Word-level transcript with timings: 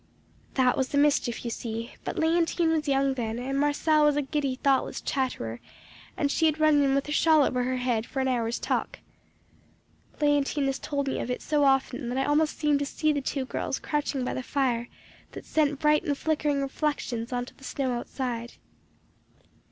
"That 0.55 0.75
was 0.75 0.87
the 0.87 0.97
mischief, 0.97 1.45
you 1.45 1.51
see; 1.51 1.91
but 2.03 2.15
Léontine 2.15 2.75
was 2.75 2.87
young 2.87 3.13
then, 3.13 3.37
and 3.37 3.59
Marcelle 3.59 4.05
was 4.05 4.15
a 4.15 4.23
giddy, 4.23 4.55
thoughtless 4.55 4.99
chatterer, 4.99 5.59
and 6.17 6.31
she 6.31 6.47
had 6.47 6.59
run 6.59 6.81
in 6.81 6.95
with 6.95 7.05
her 7.05 7.11
shawl 7.13 7.43
over 7.43 7.61
her 7.65 7.77
head 7.77 8.07
for 8.07 8.19
an 8.19 8.27
hour's 8.27 8.57
talk. 8.57 8.97
Léontine 10.19 10.65
has 10.65 10.79
told 10.79 11.07
me 11.07 11.19
of 11.19 11.29
it 11.29 11.43
so 11.43 11.63
often 11.65 12.09
that 12.09 12.17
I 12.17 12.25
almost 12.25 12.57
seem 12.57 12.79
to 12.79 12.85
see 12.87 13.13
the 13.13 13.21
two 13.21 13.45
girls 13.45 13.77
crouching 13.77 14.25
by 14.25 14.33
the 14.33 14.41
fire 14.41 14.87
that 15.33 15.45
sent 15.45 15.79
bright 15.79 16.03
and 16.03 16.17
flickering 16.17 16.61
reflections 16.63 17.31
on 17.31 17.45
to 17.45 17.53
the 17.55 17.63
snow 17.63 17.91
outside. 17.91 18.53